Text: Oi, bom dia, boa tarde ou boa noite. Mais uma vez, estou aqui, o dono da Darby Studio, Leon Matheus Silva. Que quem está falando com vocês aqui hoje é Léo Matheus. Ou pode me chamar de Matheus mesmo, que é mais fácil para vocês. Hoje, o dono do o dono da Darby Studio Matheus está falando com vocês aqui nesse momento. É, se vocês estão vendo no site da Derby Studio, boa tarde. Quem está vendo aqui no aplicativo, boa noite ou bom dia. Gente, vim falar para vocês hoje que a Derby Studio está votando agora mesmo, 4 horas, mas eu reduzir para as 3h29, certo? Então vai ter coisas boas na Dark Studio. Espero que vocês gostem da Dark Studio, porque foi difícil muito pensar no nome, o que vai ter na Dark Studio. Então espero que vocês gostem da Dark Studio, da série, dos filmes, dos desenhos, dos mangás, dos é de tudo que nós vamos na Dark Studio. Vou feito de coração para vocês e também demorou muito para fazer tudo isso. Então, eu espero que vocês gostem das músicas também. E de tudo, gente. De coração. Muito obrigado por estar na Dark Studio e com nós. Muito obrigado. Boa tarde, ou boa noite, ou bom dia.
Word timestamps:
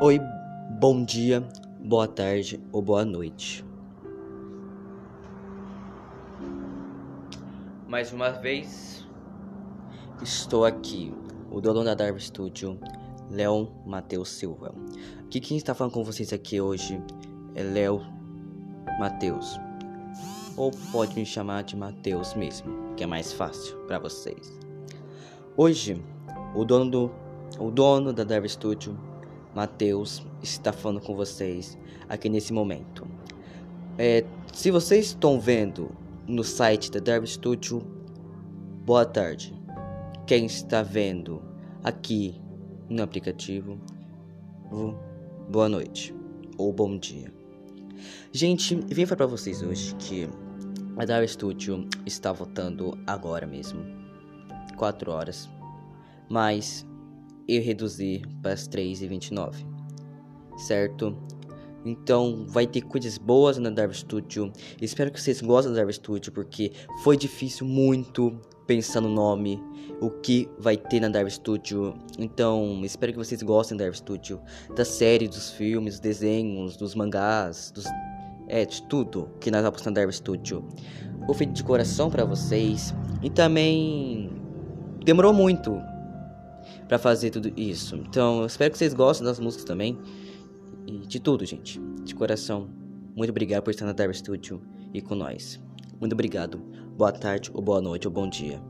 Oi, 0.00 0.20
bom 0.80 1.04
dia, 1.04 1.40
boa 1.78 2.08
tarde 2.08 2.60
ou 2.72 2.82
boa 2.82 3.04
noite. 3.04 3.64
Mais 7.86 8.12
uma 8.12 8.30
vez, 8.30 9.06
estou 10.20 10.64
aqui, 10.64 11.14
o 11.48 11.60
dono 11.60 11.84
da 11.84 11.94
Darby 11.94 12.20
Studio, 12.20 12.76
Leon 13.30 13.68
Matheus 13.86 14.30
Silva. 14.30 14.74
Que 15.30 15.38
quem 15.38 15.56
está 15.56 15.74
falando 15.74 15.92
com 15.92 16.02
vocês 16.02 16.32
aqui 16.32 16.60
hoje 16.60 17.00
é 17.54 17.62
Léo 17.62 18.00
Matheus. 18.98 19.60
Ou 20.56 20.72
pode 20.90 21.14
me 21.14 21.24
chamar 21.24 21.62
de 21.62 21.76
Matheus 21.76 22.34
mesmo, 22.34 22.94
que 22.96 23.04
é 23.04 23.06
mais 23.06 23.32
fácil 23.32 23.76
para 23.86 24.00
vocês. 24.00 24.58
Hoje, 25.56 26.02
o 26.52 26.64
dono 26.64 26.90
do 26.90 27.10
o 27.60 27.70
dono 27.70 28.12
da 28.12 28.24
Darby 28.24 28.48
Studio 28.48 29.07
Matheus 29.58 30.24
está 30.40 30.72
falando 30.72 31.00
com 31.00 31.16
vocês 31.16 31.76
aqui 32.08 32.28
nesse 32.28 32.52
momento. 32.52 33.04
É, 33.98 34.24
se 34.52 34.70
vocês 34.70 35.06
estão 35.06 35.40
vendo 35.40 35.90
no 36.28 36.44
site 36.44 36.92
da 36.92 37.00
Derby 37.00 37.26
Studio, 37.26 37.80
boa 38.84 39.04
tarde. 39.04 39.52
Quem 40.28 40.46
está 40.46 40.84
vendo 40.84 41.42
aqui 41.82 42.40
no 42.88 43.02
aplicativo, 43.02 43.80
boa 45.50 45.68
noite 45.68 46.14
ou 46.56 46.72
bom 46.72 46.96
dia. 46.96 47.34
Gente, 48.30 48.76
vim 48.76 49.06
falar 49.06 49.16
para 49.16 49.26
vocês 49.26 49.60
hoje 49.60 49.92
que 49.96 50.28
a 50.96 51.04
Derby 51.04 51.26
Studio 51.26 51.84
está 52.06 52.30
votando 52.30 52.96
agora 53.04 53.44
mesmo, 53.44 53.84
4 54.76 55.10
horas, 55.10 55.50
mas 56.28 56.86
eu 57.48 57.62
reduzir 57.62 58.22
para 58.42 58.52
as 58.52 58.68
3h29, 58.68 59.54
certo? 60.58 61.16
Então 61.84 62.44
vai 62.46 62.66
ter 62.66 62.82
coisas 62.82 63.16
boas 63.16 63.56
na 63.56 63.70
Dark 63.70 63.92
Studio. 63.94 64.52
Espero 64.80 65.10
que 65.10 65.20
vocês 65.20 65.40
gostem 65.40 65.72
da 65.72 65.80
Dark 65.80 65.92
Studio, 65.92 66.30
porque 66.32 66.72
foi 67.02 67.16
difícil 67.16 67.66
muito 67.66 68.38
pensar 68.66 69.00
no 69.00 69.08
nome, 69.08 69.62
o 70.00 70.10
que 70.10 70.48
vai 70.58 70.76
ter 70.76 71.00
na 71.00 71.08
Dark 71.08 71.30
Studio. 71.30 71.94
Então 72.18 72.80
espero 72.84 73.12
que 73.12 73.18
vocês 73.18 73.42
gostem 73.42 73.78
da 73.78 73.84
Dark 73.84 73.96
Studio, 73.96 74.40
da 74.76 74.84
série, 74.84 75.26
dos 75.26 75.50
filmes, 75.50 75.94
dos 75.94 76.00
desenhos, 76.00 76.76
dos 76.76 76.94
mangás, 76.94 77.70
dos 77.70 77.86
é 78.48 78.64
de 78.64 78.82
tudo 78.84 79.28
que 79.40 79.50
nós 79.50 79.62
vamos 79.62 79.82
na 79.84 79.92
Dark 79.92 80.10
Studio. 80.10 80.64
Vou 81.26 81.34
feito 81.34 81.52
de 81.52 81.62
coração 81.62 82.10
para 82.10 82.24
vocês 82.24 82.94
e 83.22 83.30
também 83.30 84.30
demorou 85.04 85.32
muito 85.32 85.78
para 86.86 86.98
fazer 86.98 87.30
tudo 87.30 87.52
isso. 87.56 87.96
Então, 87.96 88.40
eu 88.40 88.46
espero 88.46 88.70
que 88.70 88.78
vocês 88.78 88.94
gostem 88.94 89.26
das 89.26 89.38
músicas 89.38 89.64
também. 89.64 89.98
E 90.86 91.06
de 91.06 91.20
tudo, 91.20 91.44
gente. 91.44 91.80
De 92.02 92.14
coração. 92.14 92.68
Muito 93.14 93.30
obrigado 93.30 93.64
por 93.64 93.70
estar 93.70 93.84
na 93.84 93.92
Dark 93.92 94.14
Studio 94.14 94.62
e 94.94 95.00
com 95.00 95.14
nós. 95.14 95.60
Muito 96.00 96.12
obrigado. 96.12 96.58
Boa 96.96 97.12
tarde, 97.12 97.50
ou 97.52 97.62
boa 97.62 97.80
noite, 97.80 98.06
ou 98.06 98.12
bom 98.12 98.28
dia. 98.28 98.60